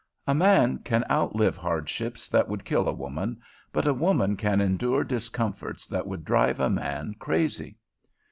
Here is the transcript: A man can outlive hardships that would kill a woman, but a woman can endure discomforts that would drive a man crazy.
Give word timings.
A 0.25 0.33
man 0.33 0.79
can 0.79 1.05
outlive 1.11 1.57
hardships 1.57 2.27
that 2.27 2.47
would 2.49 2.65
kill 2.65 2.87
a 2.87 2.91
woman, 2.91 3.39
but 3.71 3.85
a 3.85 3.93
woman 3.93 4.35
can 4.35 4.59
endure 4.59 5.03
discomforts 5.03 5.85
that 5.85 6.07
would 6.07 6.25
drive 6.25 6.59
a 6.59 6.71
man 6.71 7.13
crazy. 7.19 7.77